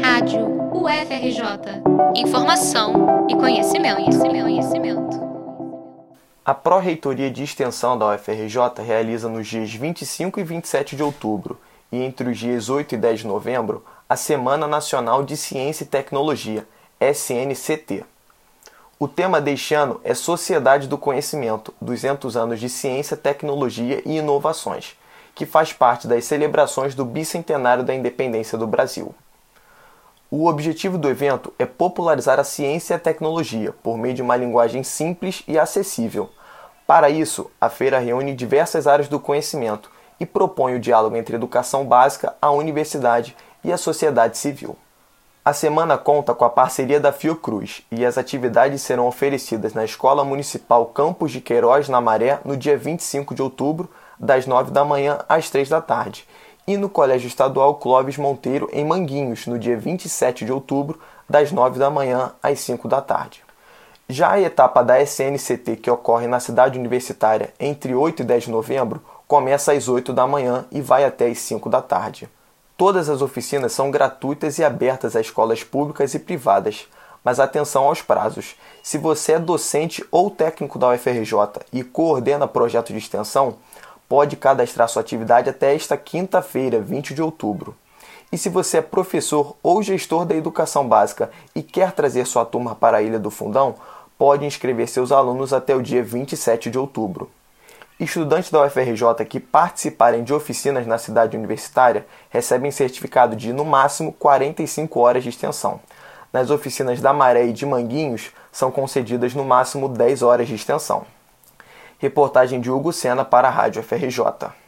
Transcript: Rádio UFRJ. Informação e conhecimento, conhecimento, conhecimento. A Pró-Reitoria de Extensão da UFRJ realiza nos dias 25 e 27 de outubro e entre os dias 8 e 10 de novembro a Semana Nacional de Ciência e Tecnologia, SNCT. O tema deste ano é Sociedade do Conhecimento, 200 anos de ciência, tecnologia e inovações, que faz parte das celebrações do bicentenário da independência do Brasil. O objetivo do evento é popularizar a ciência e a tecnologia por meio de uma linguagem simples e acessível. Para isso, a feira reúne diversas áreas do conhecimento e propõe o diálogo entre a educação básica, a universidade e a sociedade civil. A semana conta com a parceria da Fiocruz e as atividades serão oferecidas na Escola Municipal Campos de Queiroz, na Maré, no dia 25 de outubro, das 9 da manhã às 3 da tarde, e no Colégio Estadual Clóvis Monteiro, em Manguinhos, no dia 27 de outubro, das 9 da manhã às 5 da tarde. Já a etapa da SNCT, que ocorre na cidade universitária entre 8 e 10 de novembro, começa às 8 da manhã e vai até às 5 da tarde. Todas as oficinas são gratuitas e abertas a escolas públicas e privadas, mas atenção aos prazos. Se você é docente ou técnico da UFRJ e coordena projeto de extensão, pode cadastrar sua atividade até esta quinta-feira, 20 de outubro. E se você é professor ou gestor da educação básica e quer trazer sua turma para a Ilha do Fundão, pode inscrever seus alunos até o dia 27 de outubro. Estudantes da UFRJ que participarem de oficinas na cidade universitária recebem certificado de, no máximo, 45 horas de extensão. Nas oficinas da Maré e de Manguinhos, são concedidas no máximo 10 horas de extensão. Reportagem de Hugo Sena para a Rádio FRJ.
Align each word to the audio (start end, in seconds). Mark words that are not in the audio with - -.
Rádio 0.00 0.46
UFRJ. 0.72 1.82
Informação 2.14 3.26
e 3.28 3.34
conhecimento, 3.34 3.96
conhecimento, 3.96 4.42
conhecimento. 4.44 5.20
A 6.44 6.54
Pró-Reitoria 6.54 7.30
de 7.30 7.42
Extensão 7.42 7.98
da 7.98 8.14
UFRJ 8.14 8.82
realiza 8.84 9.28
nos 9.28 9.46
dias 9.46 9.74
25 9.74 10.38
e 10.38 10.44
27 10.44 10.94
de 10.94 11.02
outubro 11.02 11.58
e 11.90 12.00
entre 12.00 12.30
os 12.30 12.38
dias 12.38 12.68
8 12.68 12.94
e 12.94 12.98
10 12.98 13.20
de 13.20 13.26
novembro 13.26 13.84
a 14.08 14.14
Semana 14.14 14.68
Nacional 14.68 15.24
de 15.24 15.36
Ciência 15.36 15.84
e 15.84 15.88
Tecnologia, 15.88 16.66
SNCT. 17.00 18.04
O 18.98 19.08
tema 19.08 19.40
deste 19.40 19.74
ano 19.74 20.00
é 20.04 20.14
Sociedade 20.14 20.86
do 20.86 20.96
Conhecimento, 20.96 21.74
200 21.80 22.36
anos 22.36 22.60
de 22.60 22.68
ciência, 22.68 23.16
tecnologia 23.16 24.00
e 24.06 24.18
inovações, 24.18 24.96
que 25.34 25.44
faz 25.44 25.72
parte 25.72 26.06
das 26.06 26.24
celebrações 26.24 26.94
do 26.94 27.04
bicentenário 27.04 27.84
da 27.84 27.94
independência 27.94 28.56
do 28.56 28.66
Brasil. 28.66 29.14
O 30.38 30.48
objetivo 30.48 30.98
do 30.98 31.08
evento 31.08 31.50
é 31.58 31.64
popularizar 31.64 32.38
a 32.38 32.44
ciência 32.44 32.92
e 32.92 32.96
a 32.96 33.00
tecnologia 33.00 33.72
por 33.82 33.96
meio 33.96 34.12
de 34.12 34.20
uma 34.20 34.36
linguagem 34.36 34.82
simples 34.82 35.42
e 35.48 35.58
acessível. 35.58 36.28
Para 36.86 37.08
isso, 37.08 37.50
a 37.58 37.70
feira 37.70 37.98
reúne 37.98 38.34
diversas 38.34 38.86
áreas 38.86 39.08
do 39.08 39.18
conhecimento 39.18 39.90
e 40.20 40.26
propõe 40.26 40.74
o 40.74 40.78
diálogo 40.78 41.16
entre 41.16 41.34
a 41.34 41.38
educação 41.38 41.86
básica, 41.86 42.34
a 42.38 42.50
universidade 42.50 43.34
e 43.64 43.72
a 43.72 43.78
sociedade 43.78 44.36
civil. 44.36 44.76
A 45.42 45.54
semana 45.54 45.96
conta 45.96 46.34
com 46.34 46.44
a 46.44 46.50
parceria 46.50 47.00
da 47.00 47.12
Fiocruz 47.12 47.80
e 47.90 48.04
as 48.04 48.18
atividades 48.18 48.82
serão 48.82 49.06
oferecidas 49.06 49.72
na 49.72 49.86
Escola 49.86 50.22
Municipal 50.22 50.84
Campos 50.84 51.32
de 51.32 51.40
Queiroz, 51.40 51.88
na 51.88 52.02
Maré, 52.02 52.40
no 52.44 52.58
dia 52.58 52.76
25 52.76 53.34
de 53.34 53.40
outubro, 53.40 53.88
das 54.20 54.46
9 54.46 54.70
da 54.70 54.84
manhã 54.84 55.18
às 55.30 55.48
3 55.48 55.70
da 55.70 55.80
tarde, 55.80 56.28
e 56.66 56.76
no 56.76 56.88
Colégio 56.88 57.28
Estadual 57.28 57.76
Clóvis 57.76 58.16
Monteiro, 58.16 58.68
em 58.72 58.84
Manguinhos, 58.84 59.46
no 59.46 59.58
dia 59.58 59.76
27 59.76 60.44
de 60.44 60.52
outubro, 60.52 60.98
das 61.28 61.52
9 61.52 61.78
da 61.78 61.88
manhã 61.88 62.32
às 62.42 62.58
5 62.60 62.88
da 62.88 63.00
tarde. 63.00 63.44
Já 64.08 64.32
a 64.32 64.40
etapa 64.40 64.82
da 64.82 65.00
SNCT, 65.00 65.76
que 65.76 65.90
ocorre 65.90 66.26
na 66.26 66.40
cidade 66.40 66.78
universitária 66.78 67.52
entre 67.58 67.94
8 67.94 68.22
e 68.22 68.24
10 68.24 68.44
de 68.44 68.50
novembro, 68.50 69.02
começa 69.26 69.72
às 69.72 69.88
8 69.88 70.12
da 70.12 70.26
manhã 70.26 70.64
e 70.70 70.80
vai 70.80 71.04
até 71.04 71.26
às 71.26 71.38
5 71.38 71.68
da 71.68 71.82
tarde. 71.82 72.28
Todas 72.76 73.08
as 73.08 73.22
oficinas 73.22 73.72
são 73.72 73.90
gratuitas 73.90 74.58
e 74.58 74.64
abertas 74.64 75.16
a 75.16 75.20
escolas 75.20 75.64
públicas 75.64 76.14
e 76.14 76.18
privadas, 76.18 76.86
mas 77.24 77.40
atenção 77.40 77.84
aos 77.84 78.02
prazos. 78.02 78.54
Se 78.82 78.98
você 78.98 79.32
é 79.32 79.38
docente 79.38 80.04
ou 80.12 80.30
técnico 80.30 80.78
da 80.78 80.90
UFRJ 80.90 81.64
e 81.72 81.82
coordena 81.82 82.46
projeto 82.46 82.92
de 82.92 82.98
extensão, 82.98 83.56
pode 84.08 84.36
cadastrar 84.36 84.88
sua 84.88 85.02
atividade 85.02 85.50
até 85.50 85.74
esta 85.74 85.96
quinta-feira, 85.96 86.80
20 86.80 87.14
de 87.14 87.22
outubro. 87.22 87.76
E 88.30 88.38
se 88.38 88.48
você 88.48 88.78
é 88.78 88.82
professor 88.82 89.56
ou 89.62 89.82
gestor 89.82 90.24
da 90.24 90.34
educação 90.34 90.86
básica 90.86 91.30
e 91.54 91.62
quer 91.62 91.92
trazer 91.92 92.26
sua 92.26 92.44
turma 92.44 92.74
para 92.74 92.98
a 92.98 93.02
Ilha 93.02 93.18
do 93.18 93.30
Fundão, 93.30 93.76
pode 94.18 94.44
inscrever 94.44 94.88
seus 94.88 95.12
alunos 95.12 95.52
até 95.52 95.74
o 95.74 95.82
dia 95.82 96.02
27 96.02 96.70
de 96.70 96.78
outubro. 96.78 97.30
Estudantes 97.98 98.50
da 98.50 98.62
UFRJ 98.62 99.24
que 99.26 99.40
participarem 99.40 100.22
de 100.22 100.34
oficinas 100.34 100.86
na 100.86 100.98
cidade 100.98 101.36
universitária 101.36 102.06
recebem 102.28 102.70
certificado 102.70 103.34
de, 103.34 103.52
no 103.52 103.64
máximo, 103.64 104.12
45 104.12 105.00
horas 105.00 105.22
de 105.22 105.30
extensão. 105.30 105.80
Nas 106.30 106.50
oficinas 106.50 107.00
da 107.00 107.14
Maré 107.14 107.46
e 107.46 107.52
de 107.52 107.64
Manguinhos, 107.64 108.32
são 108.52 108.70
concedidas 108.70 109.34
no 109.34 109.44
máximo 109.44 109.88
10 109.88 110.22
horas 110.22 110.46
de 110.46 110.54
extensão. 110.54 111.06
Reportagem 111.98 112.60
de 112.60 112.70
Hugo 112.70 112.92
Sena 112.92 113.24
para 113.24 113.48
a 113.48 113.50
Rádio 113.50 113.82
FRJ. 113.82 114.65